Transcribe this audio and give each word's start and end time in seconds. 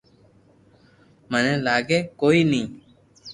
مني 1.29 1.53
لاگي 1.65 1.99
ڪوئي 2.19 2.41
ني 2.51 2.61